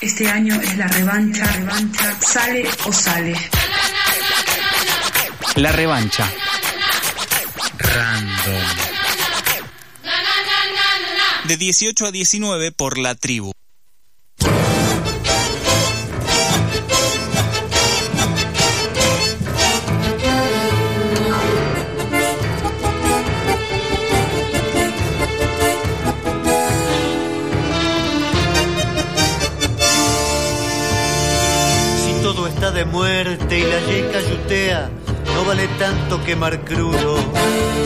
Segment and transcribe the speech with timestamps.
[0.00, 3.34] Este año es la revancha, revancha, sale o sale.
[5.56, 6.26] La revancha.
[7.76, 8.62] Random.
[11.44, 13.52] De 18 a 19 por la tribu.
[35.40, 37.16] No vale tanto quemar crudo.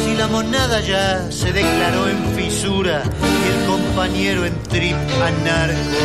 [0.05, 4.97] Si la monada ya se declaró en fisura y el compañero en trip
[5.31, 6.01] anarco.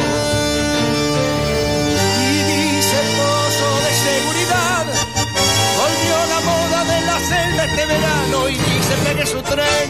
[2.34, 4.86] Y dice pozo de seguridad,
[5.82, 9.90] volvió la moda de la celda este verano y dice pegue su tren.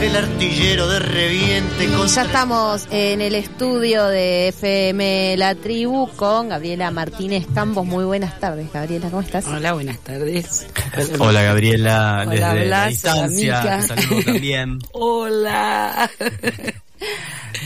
[0.00, 6.48] El artillero de reviente con Ya estamos en el estudio de FM La Tribu con
[6.48, 7.84] Gabriela Martínez Campos.
[7.84, 9.46] Muy buenas tardes, Gabriela, ¿cómo estás?
[9.46, 10.66] Hola, buenas tardes.
[11.18, 14.78] Hola Gabriela, Hola, desde la Blas, distancia, hola, te saludo también.
[14.92, 16.10] Hola.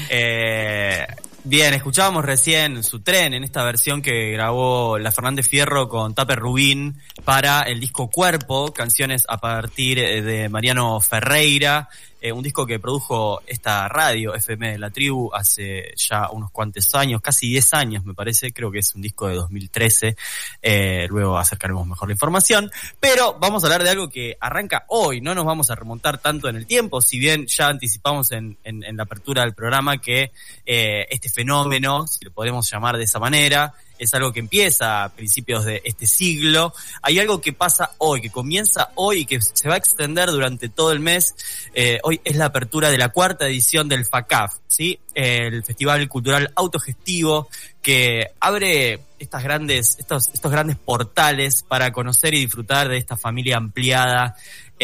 [0.09, 1.07] Eh,
[1.45, 6.41] bien, escuchábamos recién su tren en esta versión que grabó la Fernández Fierro con Taper
[6.41, 11.89] Rubín para el disco Cuerpo, canciones a partir eh, de Mariano Ferreira,
[12.25, 16.95] eh, un disco que produjo esta radio FM de la tribu hace ya unos cuantos
[16.95, 20.17] años, casi 10 años me parece, creo que es un disco de 2013,
[20.63, 25.21] eh, luego acercaremos mejor la información, pero vamos a hablar de algo que arranca hoy,
[25.21, 28.97] no nos vamos a remontar tanto en el tiempo, si bien ya anticipamos en, en-
[28.97, 30.33] la apertura del programa que
[30.65, 35.09] eh, este fenómeno, si lo podemos llamar de esa manera, es algo que empieza a
[35.11, 36.73] principios de este siglo.
[37.03, 40.69] Hay algo que pasa hoy, que comienza hoy y que se va a extender durante
[40.69, 41.35] todo el mes.
[41.75, 44.99] Eh, hoy es la apertura de la cuarta edición del FACAF, ¿sí?
[45.15, 47.49] El Festival Cultural Autogestivo
[47.83, 53.59] que abre estas grandes, estos, estos grandes portales para conocer y disfrutar de esta familia
[53.59, 54.37] ampliada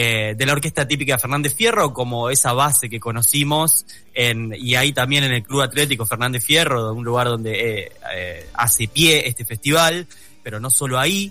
[0.02, 3.84] eh, de la orquesta típica de Fernández Fierro como esa base que conocimos
[4.14, 8.48] en, y ahí también en el Club Atlético Fernández Fierro, un lugar donde eh, eh,
[8.54, 10.06] hace pie este festival,
[10.42, 11.30] pero no solo ahí,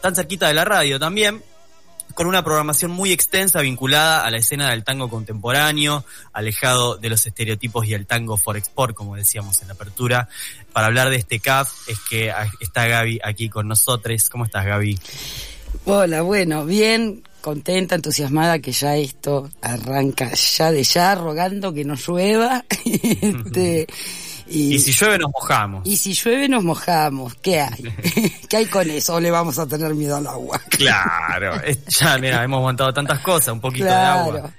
[0.00, 1.42] tan cerquita de la radio también,
[2.14, 7.26] con una programación muy extensa vinculada a la escena del tango contemporáneo, alejado de los
[7.26, 10.30] estereotipos y el tango for export, como decíamos en la apertura.
[10.72, 14.30] Para hablar de este CAF es que está Gaby aquí con nosotros.
[14.30, 14.98] ¿Cómo estás, Gaby?
[15.84, 21.94] Hola, bueno, bien, contenta, entusiasmada que ya esto arranca ya de ya, rogando que no
[21.94, 22.64] llueva.
[22.84, 23.86] Este,
[24.50, 25.82] y, Y si llueve nos mojamos.
[25.86, 27.34] y si llueve nos mojamos.
[27.36, 27.84] ¿Qué hay?
[28.48, 29.14] ¿Qué hay con eso?
[29.16, 30.60] ¿O le vamos a tener miedo al agua?
[30.70, 34.50] Claro, ya mira, hemos montado tantas cosas, un poquito de agua.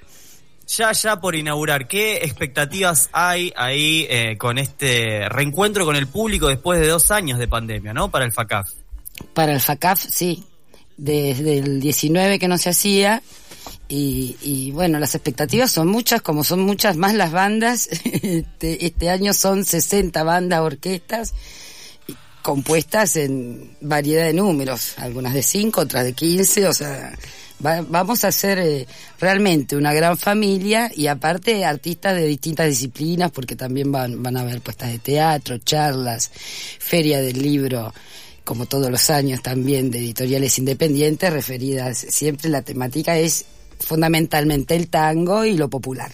[0.68, 6.46] Ya, ya por inaugurar, ¿qué expectativas hay ahí eh, con este reencuentro con el público
[6.46, 8.08] después de dos años de pandemia, ¿no?
[8.12, 8.70] Para el FACAF.
[9.34, 10.44] Para el FACAF, sí.
[11.02, 13.22] Desde el 19 que no se hacía.
[13.88, 17.88] Y, bueno, las expectativas son muchas, como son muchas más las bandas.
[18.04, 21.32] Este, este año son 60 bandas, orquestas,
[22.42, 24.94] compuestas en variedad de números.
[24.98, 26.68] Algunas de 5, otras de 15.
[26.68, 27.16] O sea,
[27.64, 28.86] va- vamos a ser eh,
[29.18, 34.40] realmente una gran familia y aparte artistas de distintas disciplinas, porque también van, van a
[34.42, 36.30] haber puestas de teatro, charlas,
[36.78, 37.92] feria del libro
[38.50, 43.44] como todos los años también de editoriales independientes referidas, siempre la temática es
[43.78, 46.10] fundamentalmente el tango y lo popular.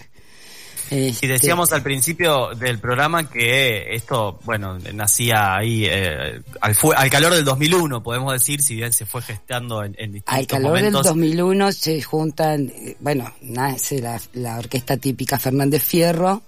[0.91, 6.93] Y Este, decíamos al principio del programa que esto, bueno, nacía ahí eh, al, fu-
[6.93, 10.45] al calor del 2001, podemos decir, si bien se fue gestando en, en distintos al
[10.45, 11.03] calor momentos.
[11.05, 16.43] del 2001 se juntan, eh, bueno, nace la, la orquesta típica Fernández Fierro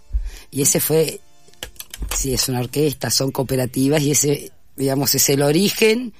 [0.51, 1.19] y ese fue,
[2.15, 6.13] sí, es una orquesta, son cooperativas y ese, digamos, es el origen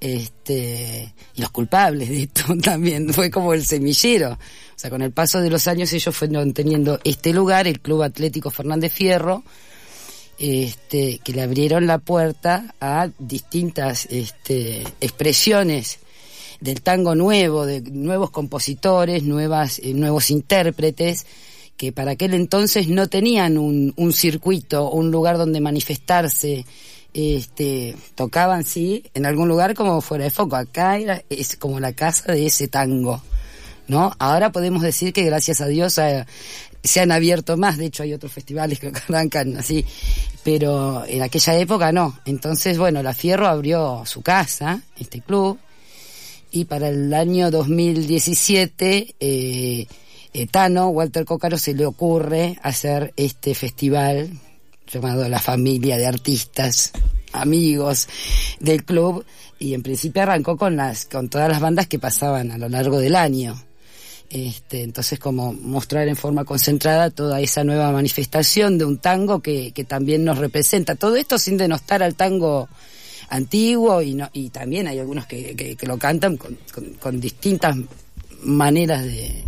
[0.00, 3.12] este y los culpables de esto también.
[3.12, 4.32] Fue como el semillero.
[4.32, 4.38] O
[4.78, 8.50] sea con el paso de los años ellos fueron teniendo este lugar el Club Atlético
[8.50, 9.44] Fernández Fierro
[10.36, 16.00] este que le abrieron la puerta a distintas este expresiones
[16.60, 21.24] del tango nuevo de nuevos compositores nuevas eh, nuevos intérpretes
[21.76, 26.66] que para aquel entonces no tenían un, un circuito un lugar donde manifestarse
[27.14, 30.56] este, tocaban sí en algún lugar como fuera de foco.
[30.56, 33.22] Acá era, es como la casa de ese tango,
[33.86, 34.12] ¿no?
[34.18, 36.26] Ahora podemos decir que gracias a Dios eh,
[36.82, 39.84] se han abierto más, de hecho hay otros festivales que arrancan así,
[40.42, 42.18] pero en aquella época no.
[42.26, 45.58] Entonces, bueno, la Fierro abrió su casa, este club,
[46.50, 49.86] Y para el año 2017, eh,
[50.32, 54.30] eh, Tano, Walter Cócaro, se le ocurre hacer este festival
[54.90, 56.92] llamado La Familia de Artistas,
[57.32, 58.08] amigos
[58.60, 59.24] del club,
[59.58, 62.98] y en principio arrancó con las, con todas las bandas que pasaban a lo largo
[62.98, 63.60] del año.
[64.30, 69.72] Este, entonces como mostrar en forma concentrada toda esa nueva manifestación de un tango que,
[69.72, 70.96] que también nos representa.
[70.96, 72.68] Todo esto sin denostar al tango
[73.28, 76.58] antiguo y, no, y también hay algunos que, que, lo cantan con,
[76.98, 77.76] con distintas
[78.42, 79.43] maneras de,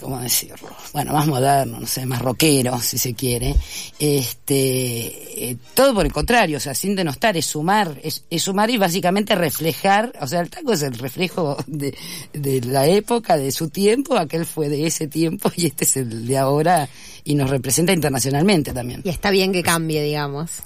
[0.00, 0.68] ¿cómo decirlo?
[0.92, 3.54] Bueno, más moderno, no sé, más rockero, si se quiere.
[3.98, 8.70] Este, eh, todo por el contrario, o sea, sin denostar, es sumar, es, es, sumar
[8.70, 11.96] y básicamente reflejar, o sea, el tango es el reflejo de,
[12.32, 16.26] de la época, de su tiempo, aquel fue de ese tiempo y este es el
[16.26, 16.88] de ahora
[17.24, 19.02] y nos representa internacionalmente también.
[19.04, 20.62] Y está bien que cambie, digamos.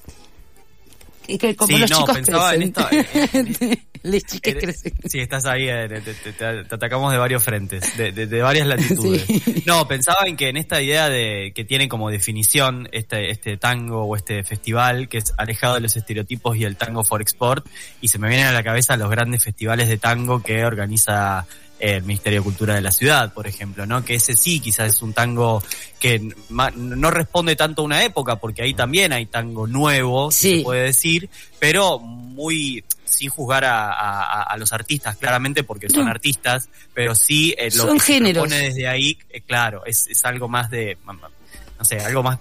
[1.38, 2.88] Que como Sí, los no, chicos pensaba en esto,
[4.03, 4.94] Los chicos crecen.
[5.09, 8.41] Sí, estás ahí, eh, te, te- te- te atacamos de varios frentes, de, de- de
[8.43, 9.23] varias latitudes.
[9.27, 9.62] Sí.
[9.67, 14.05] No, pensaba en que en esta idea de que tiene como definición este, este tango
[14.05, 17.67] o este festival, que es alejado de los estereotipos y el tango for export,
[18.00, 21.47] y se me vienen a la cabeza los grandes festivales de tango que organiza
[21.81, 24.05] el Ministerio de Cultura de la ciudad, por ejemplo, ¿no?
[24.05, 25.62] Que ese sí quizás es un tango
[25.99, 30.59] que no responde tanto a una época, porque ahí también hay tango nuevo, Sí.
[30.59, 31.29] se puede decir,
[31.59, 36.11] pero muy sin juzgar a, a- a los artistas, claramente porque son No.
[36.11, 40.25] artistas, pero sí eh, lo Son que se propone desde ahí, eh, claro, es, es
[40.25, 42.38] algo más de, no sé, algo más,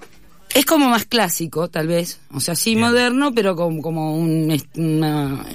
[0.53, 2.19] Es como más clásico, tal vez.
[2.33, 2.81] O sea, sí Bien.
[2.87, 5.45] moderno, pero como, como un, una,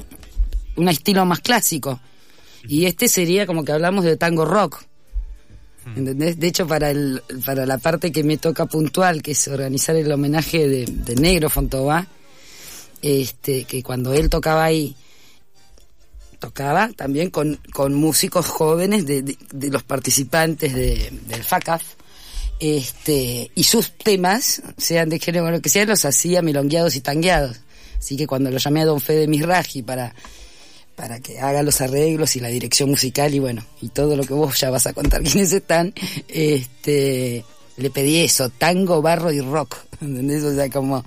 [0.77, 2.01] un estilo más clásico.
[2.69, 4.83] Y este sería como que hablamos de tango rock.
[5.97, 6.39] ¿Entendés?
[6.41, 10.11] De hecho, para, el, para la parte que me toca puntual, que es organizar el
[10.11, 12.07] homenaje de, de Negro Fontova,
[13.03, 14.97] este, que cuando él tocaba ahí,
[16.39, 21.83] tocaba también con, con músicos jóvenes de, de- de los participantes de, del FACAF,
[22.61, 27.01] este, y sus temas, sean de género o lo que sea, los hacía milongueados y
[27.03, 27.61] tangueados.
[27.99, 30.15] Así que cuando lo llamé a don Fede Misraji para,
[30.97, 34.35] para que haga los arreglos y la dirección musical y bueno, y todo lo que
[34.35, 35.93] vos ya vas a contar quiénes están,
[36.29, 37.45] este,
[37.77, 40.45] le pedí eso, tango, barro y rock, ¿entendés?
[40.45, 41.05] O sea, como,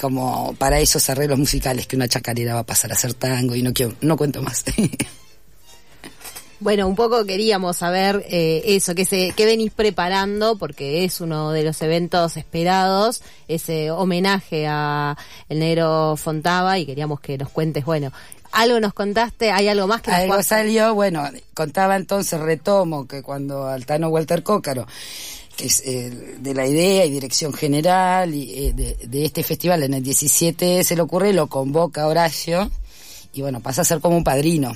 [0.00, 3.62] como para esos arreglos musicales que una chacarera va a pasar a ser tango y
[3.62, 4.64] no quiero, no cuento más.
[6.60, 11.52] Bueno, un poco queríamos saber eh, eso, que se, que venís preparando, porque es uno
[11.52, 15.16] de los eventos esperados, ese homenaje a
[15.48, 18.12] el negro Fontava, y queríamos que nos cuentes, bueno,
[18.52, 21.24] algo nos contaste, hay algo más que nos Algo salió, bueno,
[21.54, 24.86] contaba entonces, retomo, que cuando Altano Walter Cócaro,
[25.56, 29.82] que es eh, de la idea y dirección general y, eh, de, de este festival
[29.82, 32.70] en el 17 se le ocurre, lo convoca Horacio
[33.32, 34.72] y bueno, pasa a ser como un padrino.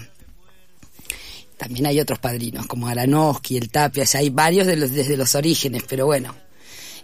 [1.56, 5.16] También hay otros padrinos, como Aranowski, el Tapia, o sea, hay varios de los, desde
[5.16, 6.34] los orígenes, pero bueno,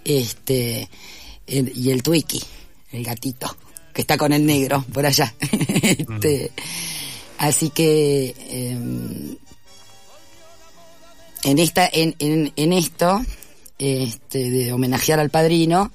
[0.05, 0.89] este,
[1.47, 2.43] el- y el Twiki,
[2.93, 3.57] el gatito,
[3.99, 5.35] que está con el negro por allá.
[5.83, 6.53] este,
[7.37, 8.79] Así que eh,
[11.43, 13.21] en esta, en, en, en esto,
[13.81, 15.91] este, de homenajear al padrino,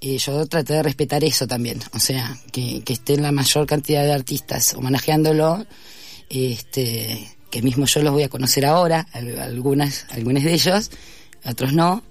[0.00, 4.04] eh, yo traté de respetar eso también, o sea, que, que estén la mayor cantidad
[4.04, 5.66] de artistas homenajeándolo,
[6.30, 10.90] este, que mismo yo los voy a conocer ahora, al- algunas, algunos de ellos,
[11.44, 12.02] otros no,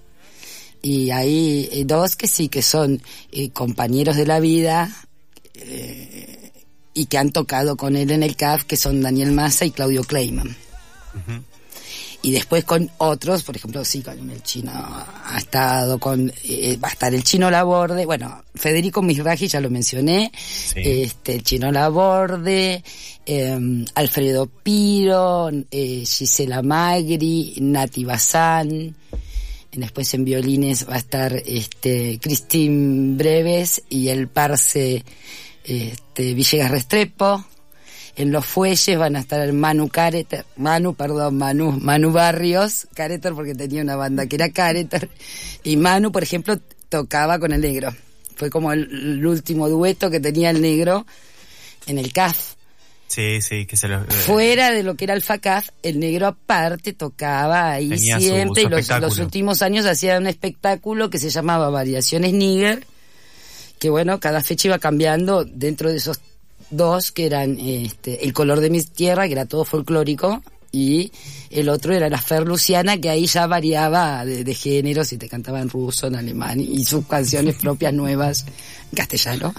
[0.83, 5.06] y hay eh, dos que sí que son eh, compañeros de la vida
[5.59, 6.51] eh,
[6.93, 10.03] y que han tocado con él en el CAF, que son Daniel Massa y Claudio
[10.03, 10.55] Kleiman.
[12.23, 16.89] Y después con otros, por ejemplo, sí, con el chino ha estado, con eh, va
[16.89, 20.31] a estar el chino Laborde, bueno, Federico Misraji ya lo mencioné,
[20.75, 22.83] este, el chino Laborde,
[23.25, 28.95] eh, Alfredo Piro, eh, Gisela Magri, Nati Bazán,
[29.71, 35.03] después en violines va a estar este Cristín Breves y el parce
[35.67, 37.45] este, Villegas Restrepo.
[38.15, 43.33] En los fuelles van a estar el Manu Careter, Manu, perdón, Manu, Manu Barrios, Careter
[43.33, 45.07] porque tenía una banda que era Careter,
[45.63, 46.59] y Manu, por ejemplo,
[46.89, 47.93] tocaba con el negro.
[48.35, 51.05] Fue como el, el último dueto que tenía el negro
[51.85, 52.55] en el CAF.
[53.07, 54.01] Sí, sí, que se lo...
[54.01, 58.63] eh, Fuera de lo que era el FACAF, el negro aparte tocaba ahí Tenía siempre
[58.63, 62.85] su y los, los últimos años hacía un espectáculo que se llamaba Variaciones Níger,
[63.79, 66.19] que bueno, cada fecha iba cambiando dentro de esos
[66.69, 71.11] dos que eran este, El color de mi tierra, que era todo folclórico, y
[71.49, 75.29] el otro era La Fer Luciana, que ahí ya variaba de, de género, si te
[75.29, 78.45] cantaba en ruso, en alemán, y sus canciones propias nuevas
[78.91, 79.53] en castellano.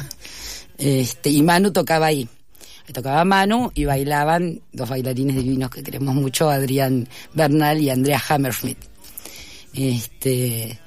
[0.76, 2.28] Este, y Manu tocaba ahí.
[2.92, 8.78] tocaba Manu y bailaban dos bailarines divinos que queremos mucho, Adrián Bernal y Andrea Hammerschmidt.
[9.74, 10.78] Este,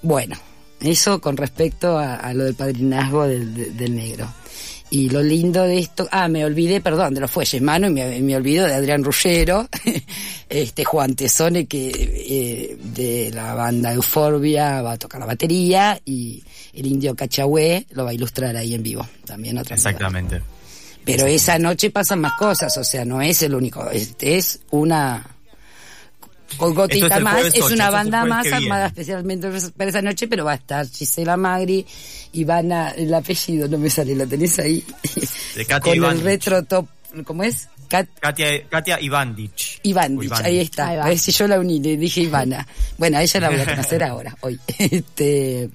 [0.00, 0.36] bueno,
[0.84, 4.28] eso con respecto a, a lo del padrinazgo del, de- del negro.
[4.90, 8.20] Y lo lindo de esto, ah, me olvidé, perdón, de los fuelles mano y me,
[8.20, 9.66] me olvido de Adrián Ruggero,
[10.50, 16.42] este Juan Tesone que eh, de la banda Euforbia va a tocar la batería y
[16.74, 19.76] el indio Cachahué lo va a ilustrar ahí en vivo, también otra.
[19.76, 20.42] Exactamente.
[21.06, 25.26] Pero esa noche pasan más cosas, o sea, no es el único, este es una
[26.56, 30.44] con Esto gotita es más, es una banda más armada especialmente para esa noche, pero
[30.44, 31.84] va a estar Gisela Magri,
[32.32, 34.84] Ivana, el apellido no me sale, lo tenés ahí,
[35.56, 36.86] De Katia con el retro top,
[37.24, 37.68] ¿cómo es?
[37.88, 39.78] Kat, Katia, Katia Ivandich.
[39.82, 40.88] Ivandich, ahí está.
[40.88, 40.98] Ahí.
[40.98, 42.66] A ver si yo la uní, le dije Ivana.
[42.96, 44.58] Bueno, a ella la voy a conocer ahora, hoy.
[44.78, 45.68] Este,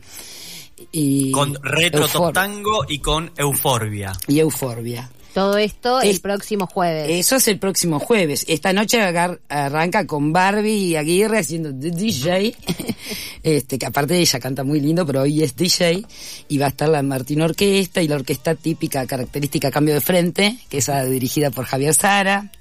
[0.91, 4.13] y Con retro Eufor- top tango y con euforbia.
[4.27, 5.07] Y Euforbia.
[5.37, 7.07] Todo esto el próximo jueves.
[7.11, 8.43] Eso es el próximo jueves.
[8.47, 12.55] Esta noche agar- arranca con Barbie y Aguirre haciendo DJ.
[13.43, 16.03] este, que aparte ella canta muy lindo, pero hoy es DJ.
[16.47, 20.57] Y va a estar la Martín Orquesta y la orquesta típica, característica Cambio de Frente,
[20.69, 22.51] que es dirigida por Javier Sara.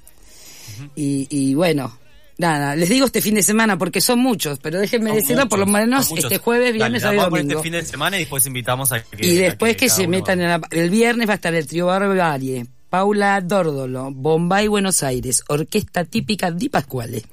[0.95, 1.97] y, y bueno,
[2.39, 5.59] nada, les digo este fin de semana porque son muchos, pero déjenme Son decirlo por
[5.59, 7.59] lo menos este jueves, viernes, Dale, sábado y domingo.
[7.59, 9.27] este fin de semana y después invitamos a que...
[9.27, 10.61] Y a después que se metan en la...
[10.71, 16.51] El viernes va a estar el trío Barbarie, Paula Dórdolo, Bombay Buenos Aires, Orquesta Típica
[16.51, 17.25] Di Pascuale.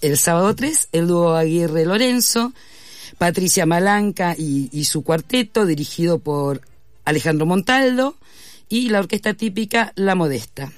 [0.00, 2.52] El sábado 3, el dúo Aguirre Lorenzo,
[3.18, 6.60] Patricia Malanca y, y su cuarteto, dirigido por
[7.04, 8.16] Alejandro Montaldo,
[8.68, 10.72] y la Orquesta Típica La Modesta.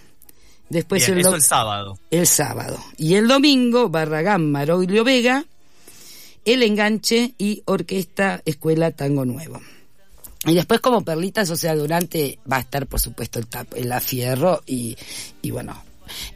[0.70, 1.98] Después Bien, el, eso el sábado.
[2.10, 2.78] el sábado.
[2.96, 5.44] Y el domingo, Barragán Maroglio Vega,
[6.44, 9.60] El Enganche y Orquesta Escuela Tango Nuevo.
[10.46, 13.88] Y después como perlitas, o sea, durante va a estar por supuesto el, tap, el
[13.90, 14.96] La Fierro y,
[15.42, 15.82] y bueno,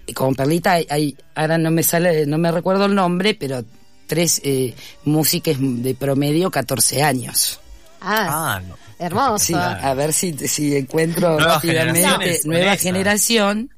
[0.07, 3.65] y como perlita hay, hay- ahora no me sale, no me recuerdo el nombre, pero
[4.07, 4.75] tres eh,
[5.05, 7.61] músicas de promedio 14 años.
[8.01, 8.77] Ah, Ah, no.
[8.99, 9.39] hermoso.
[9.39, 12.83] Sí, a ver si, si encuentro Nuevas rápidamente generaciones con nueva esa.
[12.83, 13.71] generación.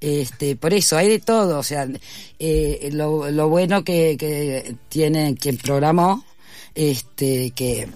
[0.00, 1.88] Este, por eso hay de todo, o sea,
[2.38, 6.24] eh, lo, lo bueno que, que tiene quien programó,
[6.74, 7.88] este, que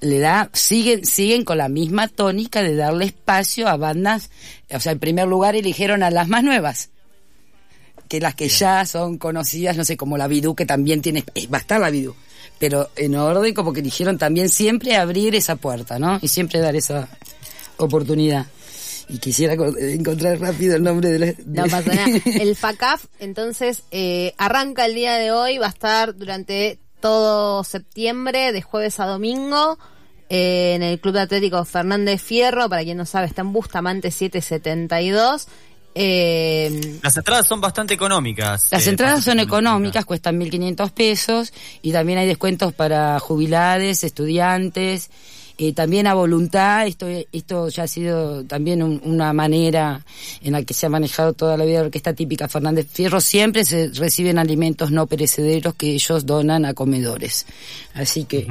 [0.00, 4.30] le da, siguen, siguen con la misma tónica de darle espacio a bandas,
[4.70, 6.88] o sea, en primer lugar eligieron a las más nuevas,
[8.08, 11.46] que las que ya son conocidas, no sé, como la Bidú, que también tiene, eh,
[11.48, 12.14] va a estar la Bidú,
[12.58, 16.18] pero en orden como que eligieron también siempre abrir esa puerta, ¿no?
[16.22, 17.08] Y siempre dar esa
[17.76, 18.46] oportunidad.
[19.08, 21.26] Y quisiera co- encontrar rápido el nombre de la...
[21.26, 22.06] de- No pasa nada.
[22.40, 28.52] El FACAF, entonces, eh, arranca el día de hoy, va a estar durante todo septiembre,
[28.52, 29.78] de jueves a domingo,
[30.30, 35.48] eh, en el Club Atlético Fernández Fierro, para quien no sabe, está en Bustamante 772.
[35.96, 38.68] Eh, Las entradas son bastante económicas.
[38.72, 45.10] Las eh, entradas son económicas, cuestan 1.500 pesos y también hay descuentos para jubilados, estudiantes,
[45.58, 46.86] eh, también a voluntad.
[46.86, 50.04] Esto, esto ya ha sido también un- una manera
[50.42, 53.20] en la que se ha manejado toda la vida la orquesta típica Fernández Fierro.
[53.20, 57.46] Siempre se reciben alimentos no perecederos que ellos donan a comedores.
[57.94, 58.46] Así que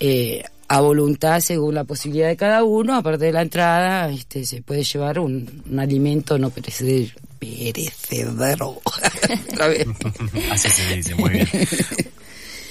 [0.00, 4.62] eh, a voluntad, según la posibilidad de cada uno, aparte de la entrada, este, se
[4.62, 7.12] puede llevar un, un alimento no perecedero.
[7.38, 8.80] Perecedero.
[9.52, 9.86] Otra vez.
[10.50, 11.48] Así se dice, muy bien.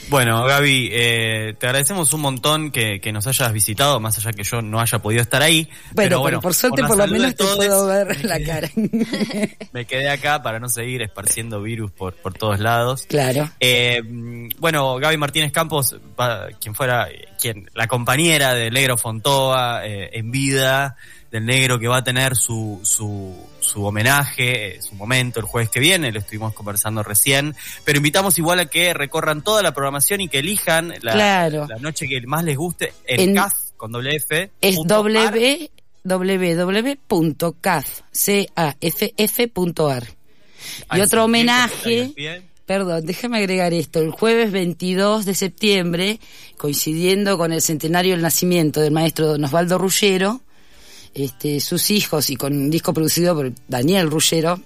[0.10, 4.44] Bueno, Gaby, eh, te agradecemos un montón que, que nos hayas visitado, más allá que
[4.44, 5.68] yo no haya podido estar ahí.
[5.94, 8.70] Bueno, pero, por suerte por lo de menos te puedo ver la cara.
[9.74, 13.06] Me quedé acá para no seguir esparciendo virus por, por todos lados.
[13.08, 13.50] claro.
[13.60, 14.02] Eh,
[14.60, 17.08] bueno, Gaby Martínez Campos, va- quien fuera
[17.42, 20.96] quien la compañera del negro Fontova eh, en vida,
[21.32, 25.70] del negro que va a tener su, su, su homenaje, eh, su momento el jueves
[25.70, 30.22] que viene, lo estuvimos conversando recién, pero invitamos igual a que recorran toda la programación
[30.22, 31.66] y que elijan la, Claro.
[31.68, 34.52] la noche que más les guste en, En- CAF con doble F.
[34.62, 35.70] Es w,
[36.04, 40.04] www.caf, C-A-F-F.ar.
[40.90, 42.14] Ahí Y otro homenaje,
[42.66, 46.20] perdón, déjame agregar esto, el jueves 22 de septiembre,
[46.58, 50.42] coincidiendo con el centenario del nacimiento del maestro Don Osvaldo Ruggero,
[51.16, 54.60] este, sus hijos y con un disco producido por Daniel Ruggero,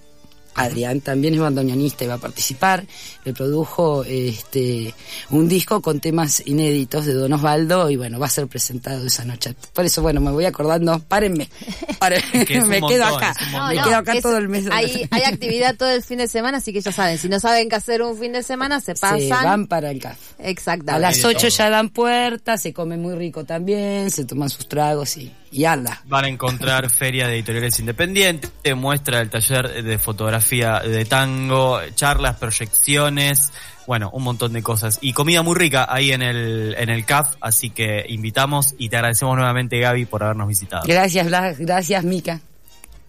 [0.56, 2.84] Adrián también es bandoneonista y va a participar.
[3.24, 4.94] Le produjo este
[5.30, 9.24] un disco con temas inéditos de Don Osvaldo y bueno, va a ser presentado esa
[9.24, 9.56] noche.
[9.74, 11.00] Por eso, bueno, me voy acordando.
[11.08, 11.48] Párenme.
[12.00, 12.46] Párenme.
[12.46, 13.36] que es un me quedo montón, acá.
[13.54, 14.66] no, me no, quedo acá es- todo el mes.
[14.66, 17.40] de- Hay, hay actividad todo el fin de semana, así que ya saben, si no
[17.40, 19.20] saben qué hacer un fin de semana, se pasan.
[19.22, 20.18] Se van para el CAF.
[20.40, 20.92] Exactamente.
[20.92, 21.50] A las de 8 todo.
[21.50, 26.02] ya dan puerta, se come muy rico también, se toman sus tragos y, y ala.
[26.06, 32.38] Van a encontrar feria de editoriales independientes, muestra el taller de fotografía de tango, charlas,
[32.38, 33.52] proyecciones,
[33.88, 35.00] bueno, un montón de cosas.
[35.02, 38.98] Y comida muy rica ahí en el, en el CAF, así que invitamos y te
[38.98, 40.84] agradecemos nuevamente Gaby por habernos visitado.
[40.86, 42.40] Gracias, Blas, gracias, Mica.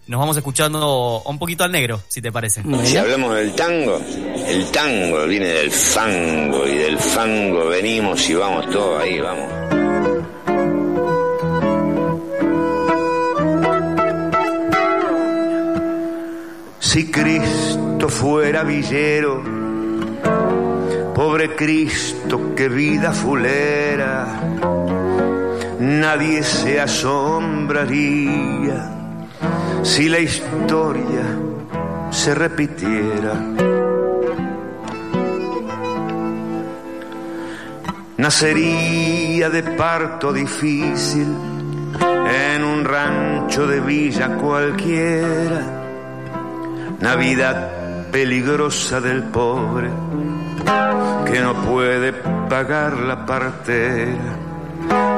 [0.07, 2.63] Nos vamos escuchando un poquito al negro, si te parece.
[2.83, 4.01] Si hablamos del tango,
[4.47, 9.80] el tango viene del fango y del fango venimos y vamos todos ahí, vamos.
[16.91, 19.41] Si Cristo fuera villero,
[21.15, 24.27] pobre Cristo, qué vida fulera,
[25.79, 28.89] nadie se asombraría
[29.83, 31.23] si la historia
[32.09, 33.35] se repitiera.
[38.17, 41.27] Nacería de parto difícil
[42.53, 45.80] en un rancho de villa cualquiera.
[47.01, 49.89] Navidad peligrosa del pobre
[51.25, 54.37] que no puede pagar la partera.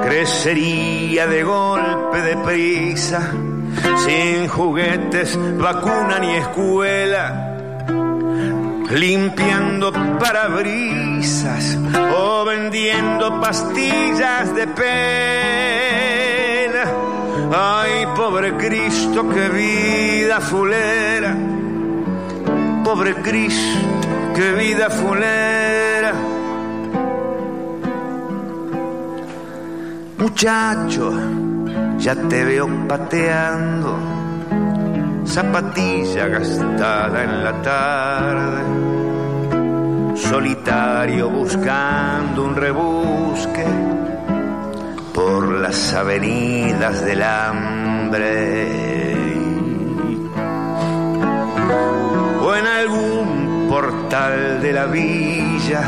[0.04, 3.32] Crecería de golpe de prisa
[4.06, 7.58] sin juguetes, vacuna ni escuela,
[8.92, 11.78] limpiando parabrisas
[12.16, 14.84] o vendiendo pastillas de pena.
[17.56, 21.36] Ay, pobre Cristo, qué vida fulera.
[22.94, 23.80] Pobre Cristo,
[24.36, 26.14] qué vida fulera.
[30.20, 31.12] Muchacho
[31.98, 33.98] ya te veo pateando,
[35.26, 38.62] zapatilla gastada en la tarde,
[40.14, 43.66] solitario buscando un rebusque
[45.16, 49.03] por las avenidas del hambre.
[53.74, 55.82] Portal de la villa,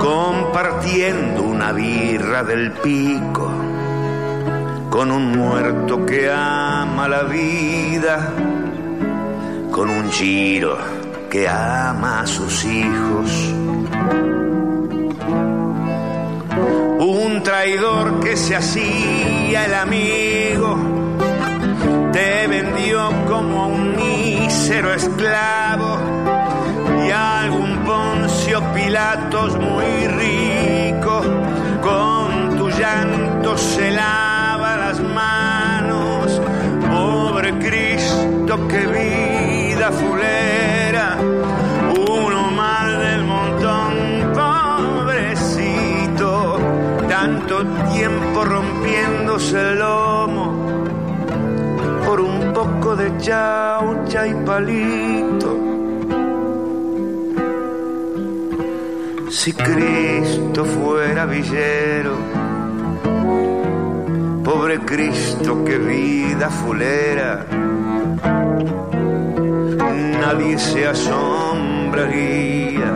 [0.00, 3.52] compartiendo una birra del pico
[4.88, 8.32] con un muerto que ama la vida,
[9.70, 10.78] con un giro
[11.28, 13.30] que ama a sus hijos.
[16.98, 20.78] Un traidor que se hacía el amigo,
[22.10, 26.35] te vendió como un mísero esclavo
[28.56, 31.20] Poncio Pilatos muy rico
[31.82, 36.40] con tu llanto se lava las manos.
[36.88, 41.18] Pobre Cristo, qué vida fulera,
[42.08, 46.56] uno mal del montón, pobrecito,
[47.08, 50.54] tanto tiempo rompiéndose el lomo
[52.06, 55.45] por un poco de chaucha y palito.
[59.36, 62.16] Si Cristo fuera villero,
[64.42, 67.44] pobre Cristo, qué vida fulera,
[70.20, 72.92] nadie se asombraría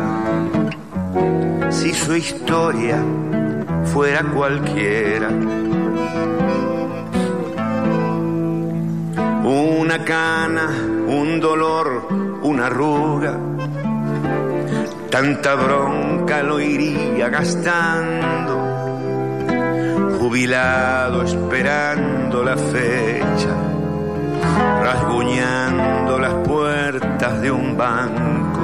[1.69, 3.05] si su historia
[3.93, 5.29] fuera cualquiera.
[9.45, 10.71] Una cana,
[11.07, 12.09] un dolor,
[12.43, 13.39] una arruga,
[15.11, 18.55] tanta bronca lo iría gastando,
[20.21, 23.55] jubilado esperando la fecha,
[24.83, 28.61] rasguñando las puertas de un banco.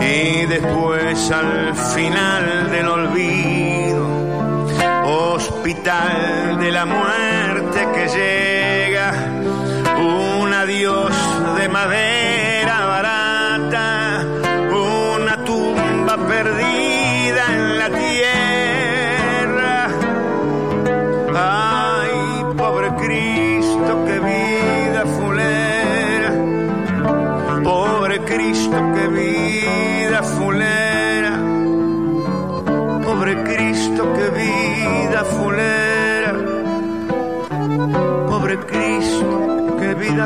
[0.00, 4.06] Y después al final del olvido,
[5.06, 8.61] hospital de la muerte que llega,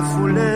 [0.02, 0.55] fulera.